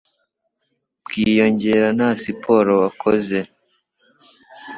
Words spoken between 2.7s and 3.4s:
wakoze.